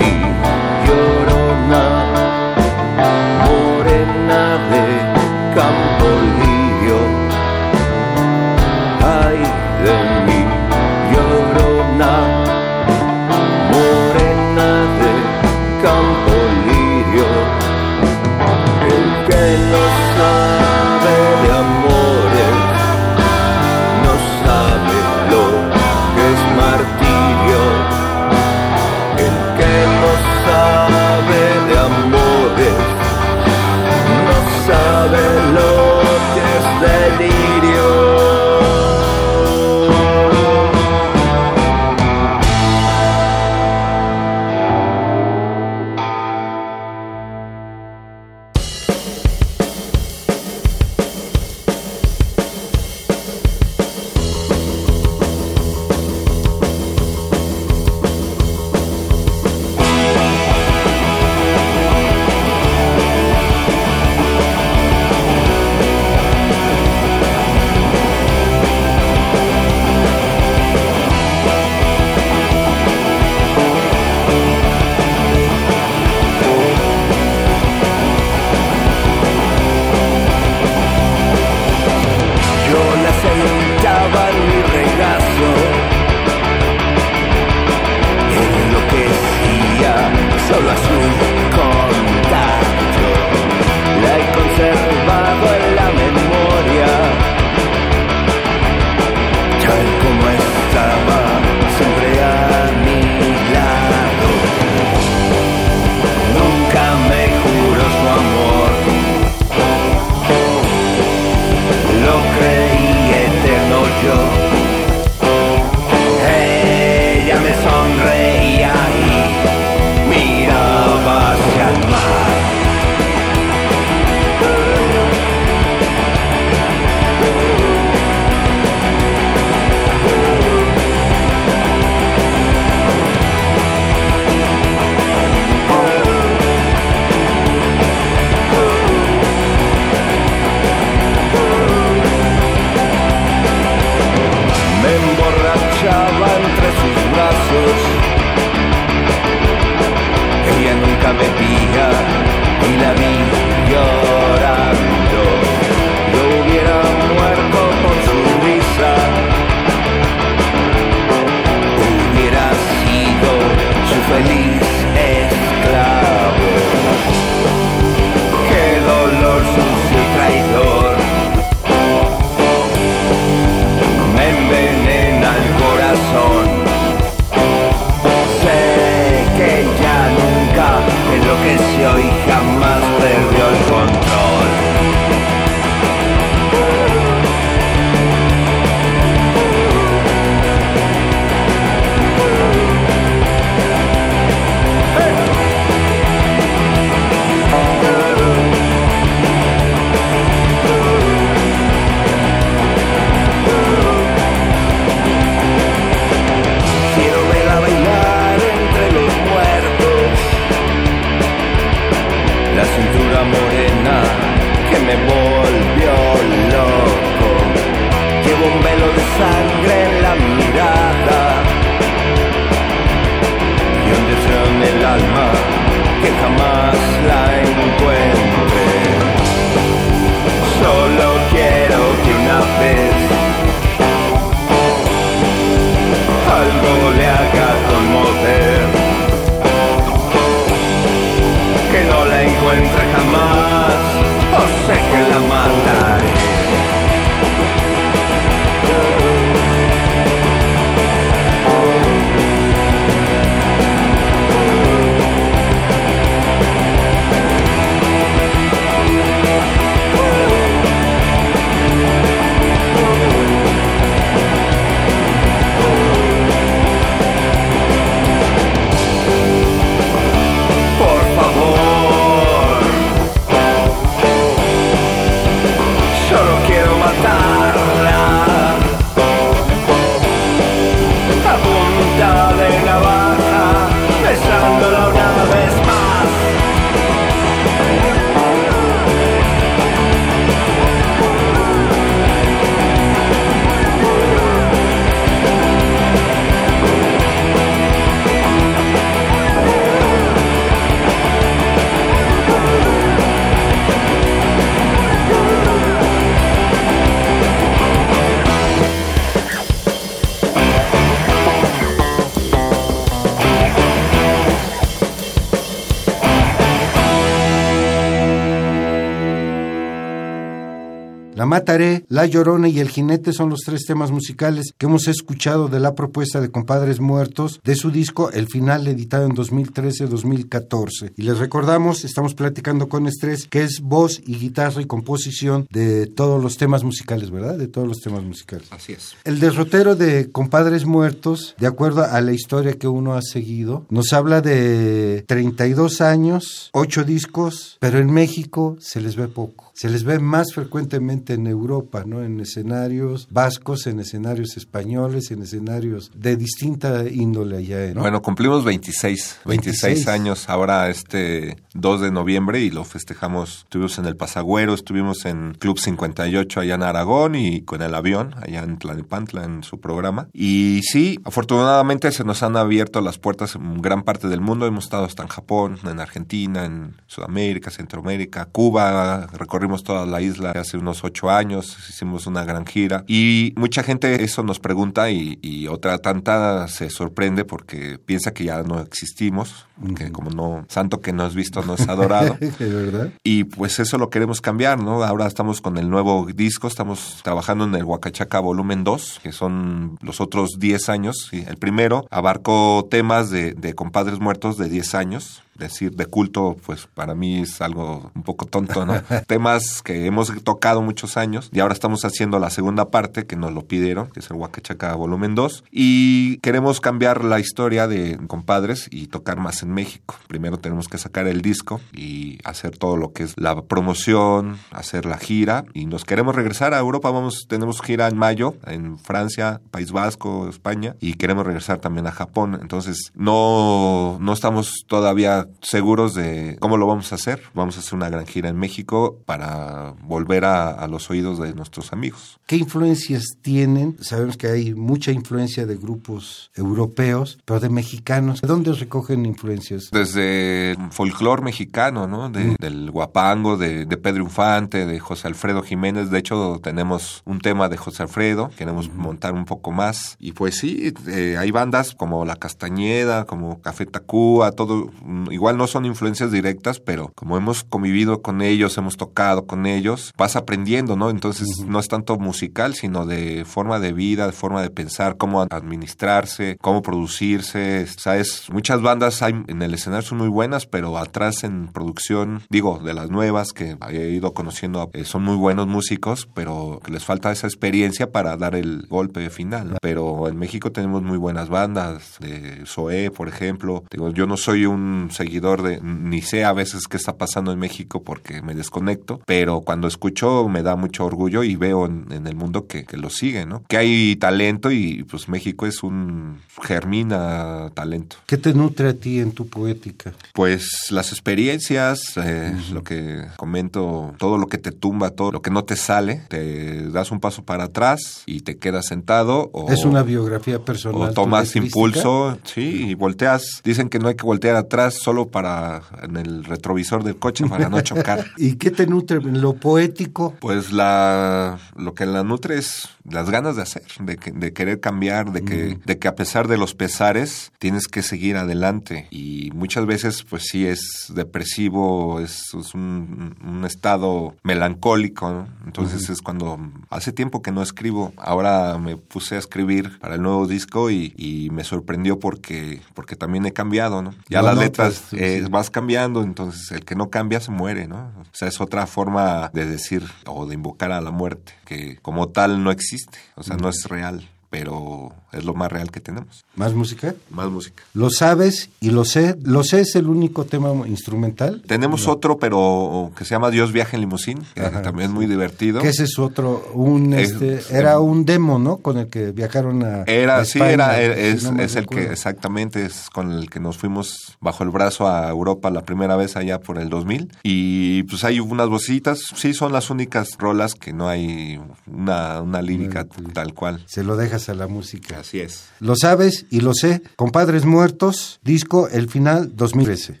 La 321.56 321.83
La 321.88 322.06
Llorona 322.06 322.48
y 322.48 322.60
El 322.60 322.68
Jinete 322.68 323.12
son 323.12 323.30
los 323.30 323.40
tres 323.40 323.64
temas 323.66 323.90
musicales 323.90 324.54
que 324.56 324.66
hemos 324.66 324.88
escuchado 324.88 325.48
de 325.48 325.60
la 325.60 325.74
propuesta 325.74 326.20
de 326.20 326.30
Compadres 326.30 326.80
Muertos 326.80 327.40
de 327.44 327.54
su 327.56 327.70
disco 327.70 328.10
El 328.10 328.28
Final, 328.28 328.66
editado 328.66 329.06
en 329.06 329.12
2013-2014. 329.12 330.92
Y 330.96 331.02
les 331.02 331.18
recordamos, 331.18 331.84
estamos 331.84 332.14
platicando 332.14 332.68
con 332.68 332.86
Estrés, 332.86 333.26
que 333.28 333.42
es 333.42 333.60
voz 333.60 334.00
y 334.06 334.16
guitarra 334.16 334.62
y 334.62 334.66
composición 334.66 335.46
de 335.50 335.86
todos 335.86 336.22
los 336.22 336.36
temas 336.36 336.64
musicales, 336.64 337.10
¿verdad? 337.10 337.36
De 337.36 337.48
todos 337.48 337.68
los 337.68 337.80
temas 337.80 338.02
musicales. 338.02 338.46
Así 338.50 338.72
es. 338.72 338.94
El 339.04 339.20
derrotero 339.20 339.76
de 339.76 340.10
Compadres 340.10 340.64
Muertos, 340.64 341.34
de 341.38 341.46
acuerdo 341.46 341.84
a 341.84 342.00
la 342.00 342.12
historia 342.12 342.54
que 342.54 342.68
uno 342.68 342.94
ha 342.94 343.02
seguido, 343.02 343.66
nos 343.70 343.92
habla 343.92 344.20
de 344.20 345.04
32 345.06 345.80
años, 345.80 346.50
8 346.52 346.84
discos, 346.84 347.58
pero 347.60 347.78
en 347.78 347.92
México 347.92 348.56
se 348.60 348.80
les 348.80 348.96
ve 348.96 349.08
poco. 349.08 349.50
Se 349.54 349.68
les 349.68 349.84
ve 349.84 349.98
más 349.98 350.32
frecuentemente 350.34 351.14
en 351.14 351.26
Europa, 351.26 351.73
¿no? 351.82 352.02
En 352.02 352.20
escenarios 352.20 353.08
vascos, 353.10 353.66
en 353.66 353.80
escenarios 353.80 354.36
españoles, 354.36 355.10
en 355.10 355.22
escenarios 355.22 355.90
de 355.94 356.16
distinta 356.16 356.88
índole 356.88 357.38
allá, 357.38 357.74
¿no? 357.74 357.80
Bueno, 357.80 358.00
cumplimos 358.00 358.44
26, 358.44 359.20
26, 359.24 359.62
26 359.62 359.88
años 359.88 360.28
ahora 360.28 360.68
este 360.70 361.36
2 361.54 361.80
de 361.80 361.90
noviembre 361.90 362.40
y 362.40 362.50
lo 362.50 362.64
festejamos. 362.64 363.40
Estuvimos 363.44 363.78
en 363.78 363.86
el 363.86 363.96
Pasagüero, 363.96 364.54
estuvimos 364.54 365.04
en 365.04 365.34
Club 365.34 365.58
58 365.58 366.40
allá 366.40 366.54
en 366.54 366.62
Aragón 366.62 367.14
y 367.14 367.42
con 367.42 367.62
el 367.62 367.74
avión 367.74 368.14
allá 368.20 368.42
en 368.42 368.58
Tlalnepantla 368.58 369.24
en 369.24 369.42
su 369.42 369.60
programa. 369.60 370.08
Y 370.12 370.60
sí, 370.62 371.00
afortunadamente 371.04 371.90
se 371.90 372.04
nos 372.04 372.22
han 372.22 372.36
abierto 372.36 372.80
las 372.80 372.98
puertas 372.98 373.34
en 373.34 373.60
gran 373.60 373.82
parte 373.82 374.08
del 374.08 374.20
mundo. 374.20 374.46
Hemos 374.46 374.64
estado 374.64 374.84
hasta 374.84 375.02
en 375.02 375.08
Japón, 375.08 375.58
en 375.64 375.80
Argentina, 375.80 376.44
en 376.44 376.76
Sudamérica, 376.86 377.50
Centroamérica, 377.50 378.26
Cuba, 378.26 379.06
recorrimos 379.12 379.64
toda 379.64 379.86
la 379.86 380.00
isla 380.00 380.32
hace 380.32 380.56
unos 380.56 380.84
ocho 380.84 381.10
años, 381.10 381.56
hicimos 381.68 382.06
una 382.06 382.24
gran 382.24 382.46
gira 382.46 382.84
y 382.86 383.32
mucha 383.36 383.62
gente 383.62 384.02
eso 384.04 384.22
nos 384.22 384.40
pregunta 384.40 384.90
y, 384.90 385.18
y 385.22 385.48
otra 385.48 385.78
tanta 385.78 386.48
se 386.48 386.70
sorprende 386.70 387.24
porque 387.24 387.78
piensa 387.78 388.12
que 388.12 388.24
ya 388.24 388.42
no 388.42 388.60
existimos, 388.60 389.46
que 389.76 389.92
como 389.92 390.10
no, 390.10 390.44
santo 390.48 390.80
que 390.80 390.92
no 390.92 391.06
es 391.06 391.14
visto 391.14 391.42
no 391.42 391.54
es 391.58 391.68
adorado. 391.68 392.16
¿De 392.20 392.48
verdad? 392.48 392.90
Y 393.02 393.24
pues 393.24 393.58
eso 393.58 393.78
lo 393.78 393.90
queremos 393.90 394.20
cambiar, 394.20 394.62
¿no? 394.62 394.82
Ahora 394.82 395.06
estamos 395.06 395.40
con 395.40 395.58
el 395.58 395.70
nuevo 395.70 396.06
disco, 396.14 396.48
estamos 396.48 397.00
trabajando 397.02 397.44
en 397.44 397.54
el 397.54 397.64
Huacachaca 397.64 398.20
Volumen 398.20 398.64
2, 398.64 399.00
que 399.02 399.12
son 399.12 399.78
los 399.82 400.00
otros 400.00 400.38
10 400.38 400.68
años. 400.68 401.08
El 401.12 401.36
primero 401.36 401.86
abarcó 401.90 402.66
temas 402.70 403.10
de, 403.10 403.32
de 403.34 403.54
compadres 403.54 404.00
muertos 404.00 404.36
de 404.36 404.48
10 404.48 404.74
años, 404.74 405.23
decir 405.36 405.72
de 405.72 405.86
culto, 405.86 406.36
pues 406.44 406.66
para 406.66 406.94
mí 406.94 407.20
es 407.20 407.40
algo 407.40 407.90
un 407.94 408.02
poco 408.02 408.26
tonto, 408.26 408.64
¿no? 408.66 408.74
Temas 409.06 409.62
que 409.62 409.86
hemos 409.86 410.12
tocado 410.22 410.62
muchos 410.62 410.96
años 410.96 411.30
y 411.32 411.40
ahora 411.40 411.54
estamos 411.54 411.84
haciendo 411.84 412.18
la 412.18 412.30
segunda 412.30 412.70
parte 412.70 413.06
que 413.06 413.16
nos 413.16 413.32
lo 413.32 413.42
pidieron, 413.46 413.88
que 413.88 414.00
es 414.00 414.10
el 414.10 414.16
Huacachaca 414.16 414.74
Volumen 414.74 415.14
2 415.14 415.44
y 415.50 416.18
queremos 416.18 416.60
cambiar 416.60 417.04
la 417.04 417.20
historia 417.20 417.66
de 417.66 417.98
compadres 418.06 418.68
y 418.70 418.88
tocar 418.88 419.18
más 419.18 419.42
en 419.42 419.52
México. 419.52 419.96
Primero 420.08 420.38
tenemos 420.38 420.68
que 420.68 420.78
sacar 420.78 421.06
el 421.06 421.22
disco 421.22 421.60
y 421.72 422.18
hacer 422.24 422.56
todo 422.56 422.76
lo 422.76 422.92
que 422.92 423.04
es 423.04 423.14
la 423.16 423.42
promoción, 423.42 424.38
hacer 424.50 424.86
la 424.86 424.98
gira 424.98 425.44
y 425.52 425.66
nos 425.66 425.84
queremos 425.84 426.14
regresar 426.14 426.54
a 426.54 426.58
Europa, 426.58 426.90
vamos 426.90 427.26
tenemos 427.28 427.60
gira 427.60 427.88
en 427.88 427.96
mayo 427.96 428.34
en 428.46 428.78
Francia, 428.78 429.40
País 429.50 429.72
Vasco, 429.72 430.28
España 430.28 430.76
y 430.80 430.94
queremos 430.94 431.26
regresar 431.26 431.58
también 431.58 431.86
a 431.86 431.92
Japón. 431.92 432.38
Entonces, 432.40 432.92
no 432.94 433.98
no 434.00 434.12
estamos 434.12 434.64
todavía 434.66 435.23
seguros 435.40 435.94
de 435.94 436.36
cómo 436.40 436.56
lo 436.56 436.66
vamos 436.66 436.92
a 436.92 436.96
hacer. 436.96 437.22
Vamos 437.34 437.56
a 437.56 437.60
hacer 437.60 437.74
una 437.74 437.88
gran 437.88 438.06
gira 438.06 438.28
en 438.28 438.36
México 438.36 438.98
para 439.06 439.74
volver 439.82 440.24
a, 440.24 440.50
a, 440.50 440.66
los 440.68 440.90
oídos 440.90 441.18
de 441.18 441.34
nuestros 441.34 441.72
amigos. 441.72 442.18
¿Qué 442.26 442.36
influencias 442.36 443.18
tienen? 443.22 443.76
Sabemos 443.80 444.16
que 444.16 444.28
hay 444.28 444.54
mucha 444.54 444.92
influencia 444.92 445.46
de 445.46 445.56
grupos 445.56 446.30
europeos, 446.34 447.18
pero 447.24 447.40
de 447.40 447.48
mexicanos. 447.48 448.20
¿De 448.20 448.28
dónde 448.28 448.52
recogen 448.52 449.06
influencias? 449.06 449.70
Desde 449.70 450.56
folclore 450.70 451.22
mexicano, 451.22 451.86
¿no? 451.86 452.10
De, 452.10 452.24
mm. 452.24 452.36
Del 452.38 452.70
guapango, 452.70 453.36
de, 453.36 453.66
de, 453.66 453.76
Pedro 453.76 454.02
Infante, 454.02 454.66
de 454.66 454.78
José 454.78 455.08
Alfredo 455.08 455.42
Jiménez. 455.42 455.90
De 455.90 455.98
hecho, 455.98 456.40
tenemos 456.42 457.02
un 457.04 457.20
tema 457.20 457.48
de 457.48 457.56
José 457.56 457.82
Alfredo, 457.82 458.30
queremos 458.36 458.68
mm. 458.68 458.76
montar 458.76 459.12
un 459.12 459.24
poco 459.24 459.50
más. 459.50 459.96
Y 459.98 460.12
pues 460.12 460.38
sí, 460.38 460.72
eh, 460.86 461.16
hay 461.18 461.30
bandas 461.30 461.74
como 461.74 462.04
La 462.04 462.16
Castañeda, 462.16 463.04
como 463.04 463.40
Café 463.40 463.66
Tacuba, 463.66 464.32
todo 464.32 464.70
igual 465.14 465.36
no 465.36 465.46
son 465.46 465.64
influencias 465.64 466.10
directas, 466.10 466.60
pero 466.60 466.92
como 466.94 467.16
hemos 467.16 467.44
convivido 467.44 468.02
con 468.02 468.20
ellos, 468.20 468.58
hemos 468.58 468.76
tocado 468.76 469.26
con 469.26 469.46
ellos, 469.46 469.92
vas 469.96 470.16
aprendiendo, 470.16 470.76
¿no? 470.76 470.90
Entonces 470.90 471.28
uh 471.38 471.44
-huh. 471.44 471.46
no 471.46 471.60
es 471.60 471.68
tanto 471.68 471.96
musical, 471.98 472.54
sino 472.54 472.84
de 472.84 473.24
forma 473.24 473.60
de 473.60 473.72
vida, 473.72 474.06
de 474.06 474.12
forma 474.12 474.42
de 474.42 474.50
pensar, 474.50 474.96
cómo 474.96 475.22
administrarse, 475.30 476.36
cómo 476.40 476.62
producirse, 476.62 477.66
¿sabes? 477.66 478.26
Muchas 478.30 478.60
bandas 478.60 479.02
hay, 479.02 479.14
en 479.28 479.42
el 479.42 479.54
escenario 479.54 479.86
son 479.86 479.98
muy 479.98 480.08
buenas, 480.08 480.46
pero 480.46 480.76
atrás 480.78 481.24
en 481.24 481.48
producción, 481.48 482.22
digo, 482.28 482.60
de 482.64 482.74
las 482.74 482.90
nuevas 482.90 483.32
que 483.32 483.56
he 483.70 483.90
ido 483.90 484.12
conociendo, 484.14 484.70
eh, 484.72 484.84
son 484.84 485.04
muy 485.04 485.16
buenos 485.16 485.46
músicos, 485.46 486.08
pero 486.14 486.60
les 486.68 486.84
falta 486.84 487.12
esa 487.12 487.26
experiencia 487.26 487.90
para 487.92 488.16
dar 488.16 488.34
el 488.34 488.66
golpe 488.68 489.08
final, 489.10 489.50
¿no? 489.50 489.56
Pero 489.62 490.08
en 490.08 490.16
México 490.18 490.50
tenemos 490.50 490.82
muy 490.82 490.98
buenas 490.98 491.28
bandas, 491.28 491.96
de 492.00 492.44
Zoé, 492.46 492.90
por 492.90 493.08
ejemplo. 493.08 493.64
Digo, 493.70 493.90
yo 493.90 494.06
no 494.06 494.16
soy 494.16 494.46
un 494.46 494.88
seguidor 495.04 495.42
de, 495.42 495.60
ni 495.60 496.00
sé 496.00 496.24
a 496.24 496.32
veces 496.32 496.66
qué 496.66 496.78
está 496.78 496.96
pasando 496.96 497.30
en 497.30 497.38
México 497.38 497.82
porque 497.82 498.22
me 498.22 498.34
desconecto, 498.34 499.00
pero 499.04 499.42
cuando 499.42 499.68
escucho 499.68 500.28
me 500.28 500.42
da 500.42 500.56
mucho 500.56 500.86
orgullo 500.86 501.22
y 501.24 501.36
veo 501.36 501.66
en, 501.66 501.86
en 501.90 502.06
el 502.06 502.16
mundo 502.16 502.46
que, 502.46 502.64
que, 502.64 502.78
lo 502.78 502.88
sigue, 502.88 503.26
¿no? 503.26 503.42
Que 503.48 503.58
hay 503.58 503.96
talento 503.96 504.50
y 504.50 504.84
pues 504.84 505.08
México 505.08 505.46
es 505.46 505.62
un 505.62 506.20
germina 506.42 507.50
talento. 507.54 507.96
¿Qué 508.06 508.16
te 508.16 508.32
nutre 508.32 508.70
a 508.70 508.74
ti 508.74 508.98
en 508.98 509.12
tu 509.12 509.28
poética? 509.28 509.92
Pues 510.14 510.68
las 510.70 510.90
experiencias, 510.92 511.96
eh, 511.96 512.32
uh 512.34 512.38
-huh. 512.38 512.50
lo 512.54 512.62
que 512.64 513.04
comento, 513.16 513.94
todo 513.98 514.16
lo 514.16 514.26
que 514.26 514.38
te 514.38 514.52
tumba, 514.52 514.90
todo 514.90 515.12
lo 515.12 515.20
que 515.20 515.30
no 515.30 515.44
te 515.44 515.56
sale, 515.56 516.02
te 516.08 516.70
das 516.70 516.90
un 516.90 517.00
paso 517.00 517.24
para 517.24 517.44
atrás 517.44 518.02
y 518.06 518.20
te 518.20 518.38
quedas 518.38 518.66
sentado. 518.66 519.30
O, 519.32 519.52
es 519.52 519.64
una 519.64 519.82
biografía 519.82 520.38
personal. 520.38 520.90
O 520.90 520.92
tomas 520.92 521.36
impulso, 521.36 522.18
sí, 522.24 522.70
y 522.70 522.74
volteas. 522.74 523.42
Dicen 523.44 523.68
que 523.68 523.78
no 523.78 523.88
hay 523.88 523.96
que 523.96 524.06
voltear 524.06 524.36
atrás 524.36 524.74
solo 524.74 524.93
para 525.08 525.62
en 525.82 525.96
el 525.96 526.24
retrovisor 526.24 526.84
del 526.84 526.96
coche 526.96 527.26
para 527.28 527.48
no 527.48 527.60
chocar. 527.60 528.04
¿Y 528.16 528.36
qué 528.36 528.50
te 528.50 528.66
nutre 528.66 529.00
lo 529.00 529.34
poético? 529.34 530.14
Pues 530.20 530.52
la 530.52 531.38
lo 531.56 531.74
que 531.74 531.86
la 531.86 532.04
nutre 532.04 532.38
es 532.38 532.68
las 532.84 533.10
ganas 533.10 533.36
de 533.36 533.42
hacer, 533.42 533.62
de, 533.80 533.96
de 533.96 534.32
querer 534.32 534.60
cambiar, 534.60 535.12
de 535.12 535.24
que, 535.24 535.58
de 535.64 535.78
que 535.78 535.88
a 535.88 535.94
pesar 535.94 536.28
de 536.28 536.36
los 536.36 536.54
pesares 536.54 537.32
tienes 537.38 537.66
que 537.66 537.82
seguir 537.82 538.16
adelante. 538.16 538.86
Y 538.90 539.30
muchas 539.34 539.66
veces, 539.66 540.02
pues 540.02 540.24
sí, 540.24 540.46
es 540.46 540.92
depresivo, 540.94 542.00
es, 542.00 542.34
es 542.38 542.54
un, 542.54 543.16
un, 543.26 543.44
estado 543.44 544.14
melancólico. 544.22 545.10
¿no? 545.10 545.28
Entonces 545.46 545.84
uh 545.84 545.86
-huh. 545.86 545.92
es 545.92 546.02
cuando 546.02 546.38
hace 546.70 546.92
tiempo 546.92 547.22
que 547.22 547.32
no 547.32 547.42
escribo. 547.42 547.92
Ahora 547.96 548.58
me 548.58 548.76
puse 548.76 549.16
a 549.16 549.18
escribir 549.18 549.78
para 549.78 549.94
el 549.94 550.02
nuevo 550.02 550.26
disco 550.26 550.70
y, 550.70 550.92
y 550.96 551.30
me 551.30 551.44
sorprendió 551.44 551.98
porque, 551.98 552.60
porque 552.74 552.96
también 552.96 553.24
he 553.24 553.32
cambiado, 553.32 553.82
¿no? 553.82 553.94
Ya 554.08 554.20
no, 554.20 554.28
las 554.28 554.38
letras 554.38 554.84
pues, 554.90 555.02
eh, 555.02 555.22
sí. 555.24 555.30
vas 555.30 555.50
cambiando, 555.50 556.02
entonces 556.02 556.50
el 556.52 556.64
que 556.64 556.74
no 556.74 556.90
cambia 556.90 557.20
se 557.20 557.30
muere, 557.30 557.66
¿no? 557.66 557.92
O 557.98 558.04
sea, 558.12 558.28
es 558.28 558.40
otra 558.40 558.66
forma 558.66 559.30
de 559.32 559.46
decir 559.46 559.84
o 560.06 560.26
de 560.26 560.34
invocar 560.34 560.72
a 560.72 560.80
la 560.80 560.90
muerte, 560.90 561.32
que 561.46 561.78
como 561.80 562.08
tal 562.08 562.42
no 562.44 562.50
existe 562.50 562.73
o 563.16 563.22
sea, 563.22 563.36
no 563.36 563.48
es 563.48 563.64
real, 563.68 564.08
pero 564.34 564.92
es 565.12 565.22
lo 565.22 565.32
más 565.32 565.52
real 565.52 565.70
que 565.70 565.78
tenemos. 565.78 566.24
¿Más 566.34 566.54
música? 566.54 566.92
Más 567.08 567.30
música. 567.30 567.62
Lo 567.72 567.88
sabes 567.88 568.50
y 568.58 568.70
lo 568.70 568.84
sé. 568.84 569.14
¿Lo 569.22 569.44
sé 569.44 569.60
es 569.60 569.76
el 569.76 569.86
único 569.86 570.24
tema 570.24 570.66
instrumental? 570.66 571.44
Tenemos 571.46 571.86
no. 571.86 571.92
otro, 571.92 572.18
pero 572.18 572.90
que 572.98 573.04
se 573.04 573.10
llama 573.10 573.30
Dios 573.30 573.52
viaja 573.52 573.76
en 573.76 573.82
limusín, 573.82 574.24
que 574.34 574.40
Ajá, 574.40 574.62
también 574.62 574.88
es 574.90 574.94
muy 574.94 575.06
divertido. 575.06 575.60
Que 575.60 575.68
ese 575.68 575.84
es 575.84 576.00
otro, 576.00 576.50
un 576.52 576.94
este, 576.94 577.34
es, 577.34 577.52
era 577.52 577.78
un 577.78 578.04
demo, 578.04 578.40
¿no? 578.40 578.56
Con 578.56 578.76
el 578.76 578.88
que 578.88 579.12
viajaron 579.12 579.62
a 579.62 579.84
Era, 579.84 580.18
a 580.18 580.22
España, 580.22 580.48
sí, 580.48 580.52
era, 580.52 580.82
es, 580.82 581.22
si 581.22 581.30
no 581.30 581.40
es 581.40 581.54
el 581.54 581.68
que, 581.68 581.92
exactamente, 581.92 582.66
es 582.66 582.90
con 582.90 583.12
el 583.12 583.30
que 583.30 583.38
nos 583.38 583.56
fuimos 583.56 584.16
bajo 584.20 584.42
el 584.42 584.50
brazo 584.50 584.88
a 584.88 585.08
Europa 585.10 585.48
la 585.50 585.62
primera 585.62 585.94
vez 585.94 586.16
allá 586.16 586.40
por 586.40 586.58
el 586.58 586.70
2000. 586.70 587.12
Y 587.22 587.84
pues 587.84 588.02
hay 588.02 588.18
unas 588.18 588.48
vocitas, 588.48 588.98
sí, 589.14 589.32
son 589.32 589.52
las 589.52 589.70
únicas 589.70 590.18
rolas 590.18 590.56
que 590.56 590.72
no 590.72 590.88
hay 590.88 591.40
una, 591.68 592.20
una 592.20 592.42
lírica 592.42 592.84
tal 593.12 593.32
cual. 593.32 593.62
Se 593.66 593.84
lo 593.84 593.96
dejas 593.96 594.23
a 594.28 594.34
la 594.34 594.46
música. 594.46 595.00
Así 595.00 595.20
es. 595.20 595.44
Lo 595.60 595.74
sabes 595.76 596.26
y 596.30 596.40
lo 596.40 596.54
sé. 596.54 596.82
Compadres 596.96 597.44
Muertos, 597.44 598.20
disco 598.22 598.68
El 598.68 598.88
Final 598.88 599.36
2013. 599.36 600.00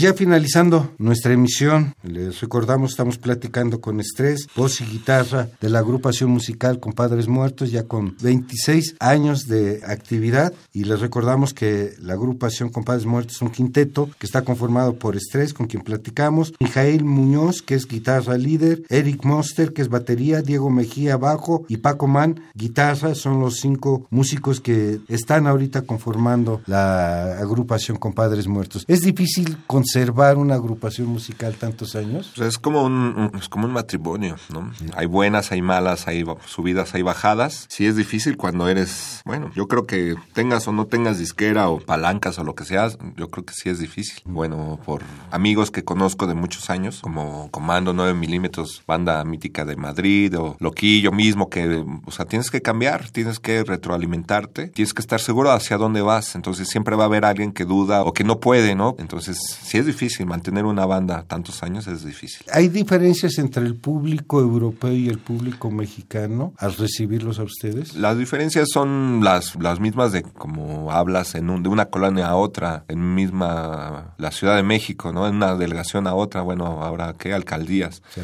Ya 0.00 0.14
finalizando 0.14 0.94
nuestra 0.96 1.34
emisión, 1.34 1.92
recordamos, 2.40 2.90
estamos 2.90 3.18
platicando 3.18 3.80
con 3.80 3.98
Estrés, 4.00 4.46
voz 4.54 4.80
y 4.80 4.84
guitarra 4.84 5.48
de 5.60 5.68
la 5.68 5.80
agrupación 5.80 6.30
musical 6.30 6.78
Compadres 6.78 7.28
Muertos, 7.28 7.70
ya 7.70 7.84
con 7.84 8.16
26 8.20 8.96
años 9.00 9.46
de 9.46 9.80
actividad. 9.86 10.52
Y 10.72 10.84
les 10.84 11.00
recordamos 11.00 11.54
que 11.54 11.94
la 11.98 12.12
agrupación 12.12 12.68
Compadres 12.68 13.06
Muertos 13.06 13.36
es 13.36 13.42
un 13.42 13.50
quinteto 13.50 14.08
que 14.18 14.26
está 14.26 14.42
conformado 14.42 14.94
por 14.94 15.16
Estrés, 15.16 15.54
con 15.54 15.66
quien 15.66 15.82
platicamos, 15.82 16.52
Mijail 16.60 17.04
Muñoz, 17.04 17.62
que 17.62 17.74
es 17.74 17.86
guitarra 17.86 18.36
líder, 18.36 18.82
Eric 18.88 19.24
Monster, 19.24 19.72
que 19.72 19.82
es 19.82 19.88
batería, 19.88 20.42
Diego 20.42 20.70
Mejía, 20.70 21.16
bajo, 21.16 21.64
y 21.68 21.78
Paco 21.78 22.06
Man, 22.06 22.40
guitarra. 22.54 23.14
Son 23.14 23.40
los 23.40 23.56
cinco 23.60 24.06
músicos 24.10 24.60
que 24.60 25.00
están 25.08 25.46
ahorita 25.46 25.82
conformando 25.82 26.60
la 26.66 27.38
agrupación 27.38 27.96
Compadres 27.96 28.46
Muertos. 28.46 28.84
Es 28.86 29.00
difícil 29.00 29.56
conservar 29.66 30.36
una 30.36 30.54
agrupación 30.54 31.08
musical 31.08 31.54
tantos 31.54 31.96
años? 31.96 32.19
Pues 32.36 32.48
es 32.48 32.58
como 32.58 32.84
un, 32.84 33.32
es 33.38 33.48
como 33.48 33.66
un 33.66 33.72
matrimonio, 33.72 34.36
¿no? 34.50 34.70
Hay 34.96 35.06
buenas, 35.06 35.52
hay 35.52 35.62
malas, 35.62 36.08
hay 36.08 36.24
subidas, 36.46 36.94
hay 36.94 37.02
bajadas. 37.02 37.66
Sí 37.68 37.86
es 37.86 37.96
difícil 37.96 38.36
cuando 38.36 38.68
eres, 38.68 39.22
bueno, 39.24 39.50
yo 39.54 39.68
creo 39.68 39.86
que 39.86 40.14
tengas 40.32 40.66
o 40.68 40.72
no 40.72 40.86
tengas 40.86 41.18
disquera 41.18 41.68
o 41.68 41.80
palancas 41.80 42.38
o 42.38 42.44
lo 42.44 42.54
que 42.54 42.64
sea, 42.64 42.88
yo 43.16 43.30
creo 43.30 43.44
que 43.44 43.54
sí 43.54 43.68
es 43.68 43.78
difícil. 43.78 44.22
Bueno, 44.24 44.78
por 44.84 45.02
amigos 45.30 45.70
que 45.70 45.84
conozco 45.84 46.26
de 46.26 46.34
muchos 46.34 46.70
años, 46.70 47.00
como 47.00 47.50
Comando 47.50 47.92
9 47.92 48.14
milímetros, 48.14 48.82
banda 48.86 49.22
mítica 49.24 49.64
de 49.64 49.76
Madrid 49.76 50.36
o 50.38 50.56
Loquillo 50.60 51.12
mismo, 51.12 51.48
que, 51.48 51.84
o 52.04 52.10
sea, 52.10 52.26
tienes 52.26 52.50
que 52.50 52.62
cambiar, 52.62 53.10
tienes 53.10 53.40
que 53.40 53.64
retroalimentarte, 53.64 54.68
tienes 54.68 54.94
que 54.94 55.00
estar 55.00 55.20
seguro 55.20 55.50
hacia 55.50 55.76
dónde 55.76 56.02
vas. 56.02 56.34
Entonces 56.34 56.68
siempre 56.68 56.96
va 56.96 57.04
a 57.04 57.06
haber 57.06 57.24
alguien 57.24 57.52
que 57.52 57.64
duda 57.64 58.02
o 58.02 58.12
que 58.12 58.24
no 58.24 58.40
puede, 58.40 58.74
¿no? 58.74 58.94
Entonces 58.98 59.38
sí 59.62 59.78
es 59.78 59.86
difícil 59.86 60.26
mantener 60.26 60.64
una 60.64 60.86
banda 60.86 61.24
tantos 61.24 61.62
años, 61.62 61.86
es 61.86 62.04
difícil. 62.04 62.09
¿Hay 62.52 62.68
diferencias 62.68 63.38
entre 63.38 63.64
el 63.64 63.76
público 63.76 64.40
europeo 64.40 64.92
y 64.92 65.08
el 65.08 65.18
público 65.18 65.70
mexicano 65.70 66.52
al 66.58 66.74
recibirlos 66.74 67.38
a 67.38 67.44
ustedes? 67.44 67.94
Las 67.94 68.18
diferencias 68.18 68.68
son 68.72 69.20
las, 69.22 69.56
las 69.56 69.80
mismas 69.80 70.12
de 70.12 70.22
como 70.22 70.92
hablas 70.92 71.34
en 71.34 71.50
un, 71.50 71.62
de 71.62 71.68
una 71.68 71.86
colonia 71.86 72.28
a 72.28 72.36
otra, 72.36 72.84
en 72.88 73.14
misma 73.14 74.14
la 74.18 74.30
Ciudad 74.30 74.56
de 74.56 74.62
México, 74.62 75.12
¿no? 75.12 75.26
En 75.26 75.36
una 75.36 75.56
delegación 75.56 76.06
a 76.06 76.14
otra, 76.14 76.42
bueno, 76.42 76.82
ahora 76.82 77.14
qué 77.18 77.32
alcaldías. 77.32 78.02
Sí. 78.14 78.20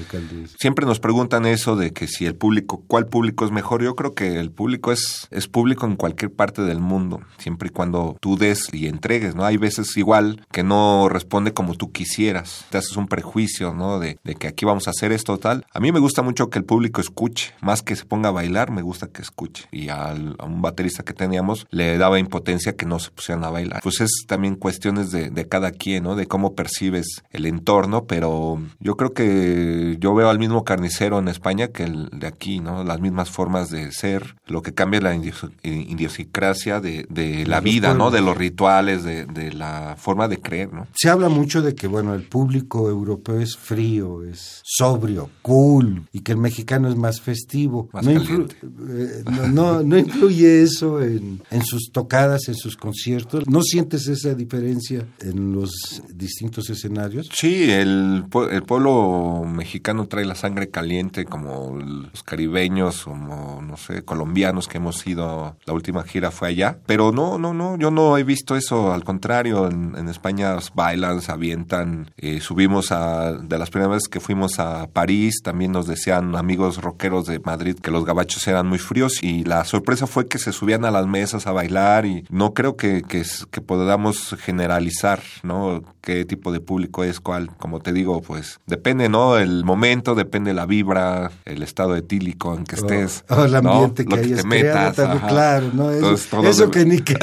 Siempre 0.59 0.87
nos 0.87 1.01
preguntan 1.01 1.47
eso 1.47 1.77
de 1.77 1.93
que 1.93 2.07
si 2.09 2.27
el 2.27 2.35
público, 2.35 2.85
¿cuál 2.87 3.07
público 3.07 3.45
es 3.45 3.51
mejor? 3.51 3.83
Yo 3.83 3.95
creo 3.95 4.15
que 4.15 4.39
el 4.39 4.51
público 4.51 4.93
es, 4.93 5.29
es 5.31 5.49
público 5.49 5.87
en 5.87 5.97
cualquier 5.97 6.33
parte 6.33 6.63
del 6.63 6.81
mundo, 6.81 7.21
siempre 7.39 7.69
y 7.69 7.71
cuando 7.71 8.17
tú 8.21 8.37
des 8.37 8.69
y 8.73 8.87
entregues, 8.87 9.35
¿no? 9.35 9.45
Hay 9.45 9.57
veces 9.57 9.97
igual 9.97 10.45
que 10.53 10.63
no 10.63 11.09
responde 11.09 11.53
como 11.53 11.75
tú 11.75 11.93
quisieras, 11.93 12.65
te 12.71 12.79
haces 12.79 12.97
un 12.97 13.09
prejuicio, 13.09 13.75
¿no? 13.77 13.99
De, 13.99 14.19
de 14.25 14.35
que 14.35 14.49
aquí 14.49 14.65
vamos 14.65 14.87
a 14.89 14.91
hacer 14.91 15.13
esto 15.13 15.39
tal. 15.39 15.65
A 15.73 15.81
mí 15.81 15.93
me 15.93 16.01
gusta 16.01 16.23
mucho 16.23 16.51
que 16.51 16.59
el 16.59 16.65
público 16.65 17.01
escuche, 17.01 17.53
más 17.61 17.83
que 17.83 17.95
se 17.97 18.05
ponga 18.05 18.31
a 18.31 18.33
bailar, 18.33 18.71
me 18.71 18.83
gusta 18.83 19.07
que 19.09 19.23
escuche. 19.23 19.65
Y 19.71 19.89
al- 19.89 20.37
a 20.39 20.45
un 20.47 20.63
baterista 20.63 21.03
que 21.05 21.13
teníamos 21.13 21.67
le 21.71 21.97
daba 21.99 22.19
impotencia 22.19 22.75
que 22.77 22.87
no 22.87 22.99
se 22.99 23.11
pusieran 23.11 23.45
a 23.45 23.51
bailar. 23.51 23.81
Pues 23.83 24.01
es 24.01 24.11
también 24.27 24.57
cuestiones 24.57 25.11
de, 25.11 25.31
de 25.31 25.49
cada 25.49 25.71
quien, 25.71 26.05
¿no? 26.05 26.17
De 26.17 26.27
cómo 26.27 26.55
percibes 26.55 27.23
el 27.31 27.47
entorno, 27.47 28.05
pero 28.05 28.61
yo 28.81 28.97
creo 28.97 29.13
que 29.13 29.97
yo 30.01 30.15
veo 30.15 30.29
al 30.31 30.39
mismo 30.39 30.65
carnicero 30.65 31.19
en 31.19 31.29
España 31.29 31.69
que 31.69 31.85
el 31.85 32.09
de 32.13 32.27
aquí, 32.27 32.61
¿no? 32.61 32.85
Las 32.85 33.01
mismas 33.01 33.31
formas 33.31 33.71
de 33.71 33.93
ser, 33.93 34.37
lo 34.47 34.63
que 34.63 34.73
cambia 34.75 34.99
es 34.99 35.05
la 35.05 35.15
indios- 35.15 35.51
idiosincrasia 35.63 36.81
de, 36.81 37.07
de 37.09 37.47
la 37.47 37.61
vida, 37.61 37.95
¿no? 37.95 38.11
De 38.11 38.21
los 38.21 38.37
rituales, 38.37 39.05
de, 39.05 39.27
de 39.27 39.53
la 39.53 39.97
forma 39.99 40.29
de 40.29 40.41
creer, 40.41 40.73
¿no? 40.73 40.87
Se 40.95 41.09
habla 41.09 41.29
mucho 41.29 41.63
de 41.63 41.75
que, 41.75 41.87
bueno, 41.87 42.15
el 42.15 42.23
público 42.23 42.89
europeo 42.89 43.41
es 43.41 43.57
frío, 43.67 44.23
es 44.23 44.61
sobrio, 44.65 45.29
cool, 45.43 46.05
y 46.13 46.21
que 46.21 46.33
el 46.33 46.39
mexicano 46.39 46.89
es 46.89 46.97
más 46.97 47.21
festivo. 47.21 47.89
Más 47.93 48.05
no, 48.05 48.13
influ- 48.13 48.51
eh, 48.91 49.25
no, 49.31 49.47
no- 49.49 49.83
no 49.83 49.99
influye 49.99 50.63
eso 50.63 51.03
en, 51.03 51.43
en 51.51 51.65
sus 51.65 51.91
tocadas, 51.93 52.49
en 52.49 52.55
sus 52.55 52.77
conciertos. 52.77 53.47
¿No 53.49 53.63
sientes 53.63 54.07
esa 54.09 54.35
diferencia 54.35 55.07
en 55.21 55.53
los 55.53 56.03
distintos 56.15 56.71
escenarios? 56.71 57.29
Sí, 57.33 57.71
el, 57.71 58.25
el 58.51 58.63
pueblo 58.63 59.45
mexicano 59.47 60.07
trae 60.07 60.25
la 60.25 60.35
sangre 60.35 60.69
caliente 60.71 61.25
como 61.25 61.77
los 61.79 62.23
caribeños, 62.23 63.03
como, 63.05 63.61
no 63.63 63.77
sé, 63.77 64.03
colombianos 64.03 64.69
que 64.69 64.79
hemos 64.79 65.07
ido, 65.07 65.57
la 65.65 65.73
última 65.73 66.03
gira 66.05 66.31
fue 66.31 66.49
allá. 66.49 66.79
Pero 66.87 67.13
no, 67.13 67.39
no, 67.39 67.53
no, 67.55 67.77
yo 67.79 67.91
no 67.91 68.17
he 68.19 68.25
visto 68.25 68.57
eso, 68.57 68.93
al 68.93 69.05
contrario, 69.05 69.69
en, 69.69 69.95
en 69.97 70.09
España 70.09 70.57
bailan, 70.75 71.21
se 71.21 71.33
avientan, 71.33 72.11
eh, 72.17 72.41
subimos 72.41 72.93
a, 72.93 73.33
de 73.33 73.56
las 73.59 73.71
primeras 73.71 73.95
veces 73.97 74.09
que 74.09 74.21
fuimos 74.21 74.59
a 74.59 74.87
París, 74.89 75.41
también 75.43 75.73
nos 75.73 75.87
decían 75.87 76.35
amigos 76.37 76.83
rockeros 76.83 77.27
de 77.27 77.39
Madrid 77.41 77.77
que 77.81 77.91
los 77.91 78.05
gabachos 78.05 78.47
eran 78.49 78.67
muy 78.67 78.79
fríos 78.79 79.23
y 79.23 79.45
la 79.45 79.65
sorpresa 79.65 80.07
fue 80.07 80.27
que 80.29 80.39
se 80.39 80.53
subían 80.53 80.85
a 80.85 80.91
las 80.91 81.07
mesas 81.07 81.47
a 81.47 81.53
bailar 81.53 82.07
y 82.07 82.25
no 82.31 82.55
creo 82.55 82.77
que, 82.77 83.03
que, 83.03 83.23
que 83.51 83.61
podamos 83.61 84.35
generalizar, 84.41 85.21
¿no? 85.43 85.83
Qué 86.01 86.25
tipo 86.25 86.53
de 86.53 86.61
público 86.61 87.03
es, 87.03 87.19
cuál, 87.19 87.51
como 87.57 87.81
te 87.81 87.93
digo, 87.93 88.23
pues 88.23 88.61
depende, 88.67 89.09
¿no? 89.09 89.39
El 89.39 89.65
momento, 89.65 90.15
depende 90.15 90.55
la 90.55 90.65
vibra, 90.67 91.33
el 91.45 91.63
estado 91.65 91.97
etílico 91.97 92.55
en 92.55 92.65
que 92.65 92.77
estés. 92.77 93.25
O, 93.29 93.35
o 93.35 93.45
el 93.47 93.53
¿no? 93.53 93.59
ambiente 93.73 94.05
Lo 94.05 94.11
que 94.17 94.23
hayas 94.23 94.43
te 94.43 94.47
metas, 94.47 94.95
también, 94.97 95.19
ajá. 95.19 95.29
claro, 95.29 95.71
¿no? 95.75 95.91
Eso, 95.91 96.11
Entonces, 96.11 96.51
eso 96.51 96.69
debe- 96.69 96.71
que 96.71 96.85
ni 96.85 97.01
que, 97.03 97.17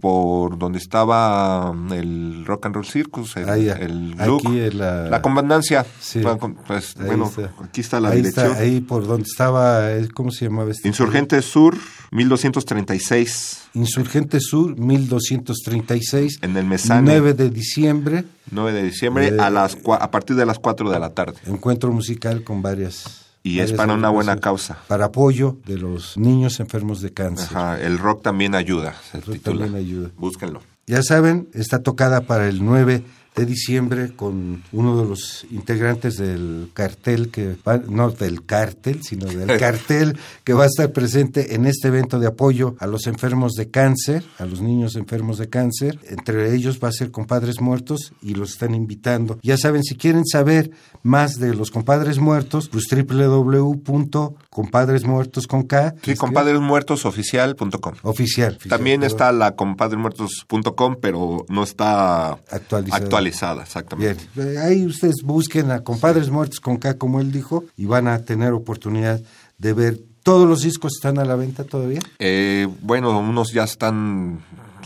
por 0.00 0.58
donde 0.58 0.78
estaba 0.78 1.74
el 1.92 2.44
Rock 2.46 2.66
and 2.66 2.74
Roll 2.76 2.84
Circus, 2.86 3.36
el, 3.36 3.48
Ah, 3.48 3.56
el 3.56 4.14
Aquí 4.18 4.26
Look. 4.28 4.46
en 4.46 4.78
la- 4.78 5.08
La 5.08 5.22
comandancia. 5.22 5.84
Sí. 6.00 6.20
Pues 6.66 6.94
bueno, 6.96 7.26
está. 7.26 7.50
aquí 7.64 7.80
está 7.80 8.00
la 8.00 8.10
ahí 8.10 8.16
dirección. 8.18 8.46
está, 8.46 8.58
ahí 8.60 8.80
por 8.80 9.06
donde 9.06 9.24
estaba, 9.28 9.92
eh, 9.92 10.08
¿cómo 10.14 10.30
se 10.30 10.46
llamaba 10.46 10.70
este? 10.70 10.86
Insurgente 10.88 11.40
Sur, 11.42 11.76
1236, 12.10 13.68
Insurgente 13.74 14.40
Sur, 14.40 14.78
1236. 14.78 16.38
en 16.42 16.56
el 16.56 16.64
Mesane, 16.66 17.02
9 17.12 17.34
de 17.34 17.50
diciembre, 17.50 18.24
9 18.50 18.72
de 18.72 18.82
diciembre, 18.82 19.28
Eh, 19.28 19.36
a, 19.40 19.50
las, 19.50 19.76
a 20.00 20.10
partir 20.10 20.36
de 20.36 20.46
las 20.46 20.58
4 20.58 20.90
de 20.90 20.98
la 20.98 21.10
tarde. 21.10 21.34
encuentro 21.46 21.90
musical 21.92 22.42
con 22.44 22.62
varias. 22.62 23.26
Y 23.42 23.60
es 23.60 23.72
para 23.72 23.94
una 23.94 24.10
buena 24.10 24.38
causa. 24.38 24.78
Para 24.88 25.06
apoyo 25.06 25.56
de 25.66 25.78
los 25.78 26.16
niños 26.18 26.60
enfermos 26.60 27.00
de 27.00 27.12
cáncer. 27.12 27.48
Ajá, 27.56 27.80
el 27.80 27.98
rock 27.98 28.22
también 28.22 28.54
ayuda, 28.54 28.94
se 29.10 29.18
El 29.18 29.22
rock 29.24 29.32
titula. 29.36 29.64
también 29.66 29.84
ayuda. 29.84 30.10
Búsquenlo. 30.16 30.60
Ya 30.86 31.02
saben, 31.02 31.48
está 31.54 31.82
tocada 31.82 32.22
para 32.22 32.48
el 32.48 32.64
9 32.64 33.02
de 33.38 33.46
diciembre 33.46 34.12
con 34.14 34.62
uno 34.72 35.00
de 35.00 35.08
los 35.08 35.46
integrantes 35.50 36.16
del 36.16 36.70
cartel 36.74 37.30
que 37.30 37.56
va, 37.66 37.78
no 37.78 38.10
del 38.10 38.44
cártel, 38.44 39.02
sino 39.02 39.24
del 39.26 39.58
cartel 39.58 40.18
que 40.44 40.52
va 40.52 40.64
a 40.64 40.66
estar 40.66 40.92
presente 40.92 41.54
en 41.54 41.64
este 41.66 41.88
evento 41.88 42.18
de 42.18 42.26
apoyo 42.26 42.76
a 42.80 42.86
los 42.86 43.06
enfermos 43.06 43.54
de 43.54 43.70
cáncer, 43.70 44.24
a 44.38 44.44
los 44.44 44.60
niños 44.60 44.96
enfermos 44.96 45.38
de 45.38 45.48
cáncer. 45.48 45.98
Entre 46.08 46.54
ellos 46.54 46.78
va 46.82 46.88
a 46.88 46.92
ser 46.92 47.10
Compadres 47.10 47.60
Muertos 47.60 48.12
y 48.22 48.34
los 48.34 48.50
están 48.52 48.74
invitando. 48.74 49.38
Ya 49.42 49.56
saben, 49.56 49.82
si 49.84 49.94
quieren 49.96 50.26
saber 50.26 50.70
más 51.02 51.38
de 51.38 51.54
los 51.54 51.70
Compadres 51.70 52.18
Muertos, 52.18 52.68
pues 52.68 52.86
www.compadresmuertos 52.90 55.46
con 55.46 55.62
K. 55.62 55.94
Sí, 56.02 56.16
compadresmuertosoficial.com. 56.16 57.94
Oficial. 58.02 58.58
También 58.68 59.02
está 59.04 59.30
la 59.32 59.54
compadresmuertos.com, 59.54 60.96
pero 61.00 61.46
no 61.48 61.62
está 61.62 62.32
Actualizada. 62.50 63.04
actualizada, 63.04 63.27
exactamente. 63.28 64.26
Bien, 64.34 64.48
eh, 64.48 64.58
ahí 64.58 64.86
ustedes 64.86 65.16
busquen 65.24 65.70
a 65.70 65.80
Compadres 65.80 66.30
Muertos 66.30 66.60
con 66.60 66.76
K, 66.76 66.98
como 66.98 67.20
él 67.20 67.32
dijo, 67.32 67.64
y 67.76 67.86
van 67.86 68.08
a 68.08 68.24
tener 68.24 68.52
oportunidad 68.52 69.20
de 69.58 69.72
ver. 69.72 70.00
¿Todos 70.22 70.48
los 70.48 70.60
discos 70.60 70.92
están 70.96 71.18
a 71.18 71.24
la 71.24 71.36
venta 71.36 71.64
todavía? 71.64 72.00
Eh, 72.18 72.68
bueno, 72.82 73.18
unos 73.18 73.52
ya 73.52 73.64
están, 73.64 74.40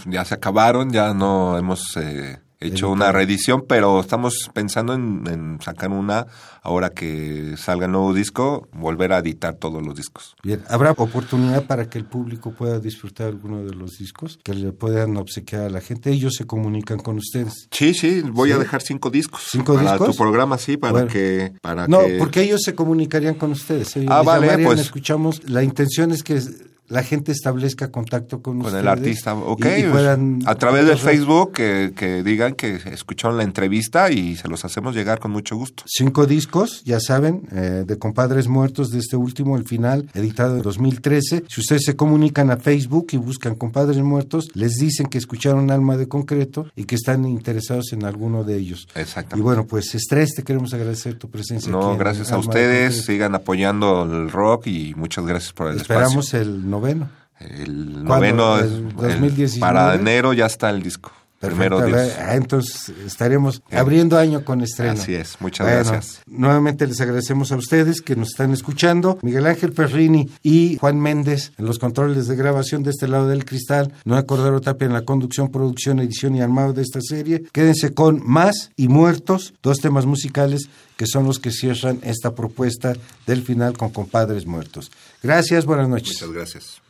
ya 0.06 0.24
se 0.24 0.34
acabaron, 0.34 0.92
ya 0.92 1.14
no 1.14 1.58
hemos 1.58 1.96
eh, 1.96 2.38
hecho 2.62 2.90
una 2.90 3.12
reedición, 3.12 3.64
pero 3.68 4.00
estamos 4.00 4.50
pensando 4.52 4.94
en, 4.94 5.24
en 5.28 5.58
sacar 5.60 5.90
una 5.90 6.26
ahora 6.62 6.90
que 6.90 7.56
salga 7.56 7.86
el 7.86 7.92
nuevo 7.92 8.14
disco, 8.14 8.68
volver 8.72 9.12
a 9.12 9.18
editar 9.18 9.54
todos 9.54 9.84
los 9.84 9.96
discos. 9.96 10.36
Bien, 10.42 10.62
¿habrá 10.68 10.92
oportunidad 10.92 11.64
para 11.64 11.88
que 11.90 11.98
el 11.98 12.04
público 12.04 12.52
pueda 12.52 12.78
disfrutar 12.78 13.26
alguno 13.28 13.64
de 13.64 13.74
los 13.74 13.92
discos? 13.98 14.38
Que 14.44 14.54
le 14.54 14.72
puedan 14.72 15.16
obsequiar 15.16 15.62
a 15.62 15.70
la 15.70 15.80
gente. 15.80 16.10
Ellos 16.10 16.34
se 16.36 16.46
comunican 16.46 16.98
con 16.98 17.16
ustedes. 17.18 17.68
Sí, 17.70 17.94
sí, 17.94 18.20
voy 18.22 18.50
¿Sí? 18.50 18.54
a 18.54 18.58
dejar 18.58 18.82
cinco 18.82 19.10
discos. 19.10 19.42
¿Cinco 19.50 19.74
para 19.74 19.92
discos? 19.92 20.10
tu 20.10 20.16
programa, 20.22 20.56
sí, 20.58 20.76
para 20.76 20.92
Bueno. 20.92 21.08
que... 21.08 21.52
Para 21.60 21.88
No, 21.88 22.00
que... 22.00 22.18
porque 22.18 22.42
ellos 22.42 22.62
se 22.64 22.74
comunicarían 22.74 23.34
con 23.34 23.50
ustedes. 23.52 23.96
Ellos 23.96 24.08
Ah, 24.12 24.22
vale, 24.22 24.46
llamarían, 24.46 24.68
pues. 24.68 24.80
escuchamos. 24.80 25.42
La 25.48 25.62
intención 25.64 26.12
es 26.12 26.22
que 26.22 26.40
la 26.88 27.02
gente 27.02 27.32
establezca 27.32 27.90
contacto 27.90 28.42
con, 28.42 28.58
Con 28.58 28.66
ustedes. 28.66 28.82
el 28.82 28.88
artista, 28.88 29.34
ok. 29.34 29.64
y- 29.64 29.68
y 29.68 29.82
pues, 29.82 29.92
puedan- 29.92 30.40
a 30.46 30.54
través 30.56 30.84
de 30.84 30.92
Ajá. 30.92 31.02
Facebook 31.02 31.52
que, 31.52 31.92
que 31.96 32.22
digan 32.22 32.54
que 32.54 32.76
escucharon 32.92 33.38
la 33.38 33.44
entrevista 33.44 34.10
y 34.10 34.36
se 34.36 34.46
los 34.48 34.64
hacemos 34.64 34.94
llegar 34.94 35.18
con 35.18 35.30
mucho 35.30 35.56
gusto. 35.56 35.84
Cinco 35.86 36.26
discos, 36.26 36.82
ya 36.84 37.00
saben, 37.00 37.48
eh, 37.52 37.84
de 37.86 37.98
Compadres 37.98 38.48
Muertos 38.48 38.90
de 38.90 38.98
este 38.98 39.16
último, 39.16 39.56
el 39.56 39.64
final, 39.64 40.08
editado 40.14 40.56
en 40.56 40.62
2013. 40.62 41.44
Si 41.48 41.60
ustedes 41.60 41.82
se 41.86 41.96
comunican 41.96 42.50
a 42.50 42.58
Facebook 42.58 43.06
y 43.12 43.16
buscan 43.16 43.54
Compadres 43.54 43.96
Muertos, 44.02 44.50
les 44.54 44.74
dicen 44.74 45.06
que 45.06 45.18
escucharon 45.18 45.70
Alma 45.70 45.96
de 45.96 46.08
Concreto 46.08 46.66
y 46.76 46.84
que 46.84 46.96
están 46.96 47.24
interesados 47.24 47.92
en 47.92 48.04
alguno 48.04 48.44
de 48.44 48.56
ellos. 48.58 48.86
Exactamente. 48.94 49.38
Y 49.38 49.42
bueno, 49.42 49.66
pues 49.66 49.94
Estrés, 49.94 50.34
te 50.34 50.42
queremos 50.42 50.74
agradecer 50.74 51.14
tu 51.14 51.30
presencia. 51.30 51.70
No, 51.72 51.96
gracias 51.96 52.32
a 52.32 52.38
ustedes, 52.38 53.04
sigan 53.06 53.34
apoyando 53.34 54.02
el 54.02 54.30
rock 54.30 54.66
y 54.66 54.94
muchas 54.94 55.24
gracias 55.24 55.52
por 55.52 55.70
el 55.70 55.76
Esperamos 55.78 56.26
espacio. 56.26 56.40
el 56.40 56.70
noveno. 56.72 57.08
El 57.38 58.04
noveno, 58.04 58.58
¿El 58.58 58.64
es- 58.66 58.72
el- 58.72 58.88
2019? 58.96 59.60
para 59.60 59.94
enero 59.94 60.32
ya 60.32 60.46
está 60.46 60.70
el 60.70 60.82
disco. 60.82 61.12
Primero 61.40 61.78
Perfecto, 61.78 62.00
Dios. 62.04 62.16
ah, 62.20 62.36
entonces 62.36 62.92
estaremos 63.04 63.62
abriendo 63.72 64.16
año 64.16 64.44
con 64.44 64.60
estreno. 64.60 64.92
Así 64.92 65.16
es, 65.16 65.38
muchas 65.40 65.66
Bueno, 65.66 65.90
gracias. 65.90 66.20
Nuevamente 66.28 66.86
les 66.86 67.00
agradecemos 67.00 67.50
a 67.50 67.56
ustedes 67.56 68.00
que 68.00 68.14
nos 68.14 68.28
están 68.28 68.52
escuchando. 68.52 69.18
Miguel 69.22 69.46
Ángel 69.46 69.72
Perrini 69.72 70.30
y 70.44 70.76
Juan 70.80 71.00
Méndez 71.00 71.50
en 71.58 71.64
los 71.64 71.80
controles 71.80 72.28
de 72.28 72.36
grabación 72.36 72.84
de 72.84 72.90
este 72.90 73.08
lado 73.08 73.26
del 73.26 73.44
cristal. 73.44 73.92
Noé 74.04 74.24
Cordero 74.24 74.60
Tapia 74.60 74.86
en 74.86 74.92
la 74.92 75.02
conducción, 75.02 75.50
producción, 75.50 75.98
edición 75.98 76.36
y 76.36 76.42
armado 76.42 76.74
de 76.74 76.82
esta 76.82 77.00
serie. 77.02 77.42
Quédense 77.50 77.92
con 77.92 78.22
Más 78.24 78.70
y 78.76 78.86
Muertos, 78.86 79.52
dos 79.64 79.78
temas 79.78 80.06
musicales 80.06 80.68
que 80.96 81.06
son 81.08 81.24
los 81.26 81.40
que 81.40 81.50
cierran 81.50 81.98
esta 82.04 82.36
propuesta 82.36 82.92
del 83.26 83.42
final 83.42 83.76
con 83.76 83.90
Compadres 83.90 84.46
Muertos. 84.46 84.92
Gracias, 85.22 85.64
buenas 85.64 85.88
noches. 85.88 86.20
Muchas 86.22 86.32
gracias. 86.32 86.82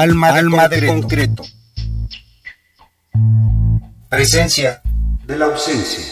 Alma, 0.00 0.28
Alma 0.28 0.66
de 0.66 0.86
concreto. 0.86 1.44
Presencia 4.08 4.80
de 5.26 5.36
la 5.36 5.44
ausencia. 5.44 6.09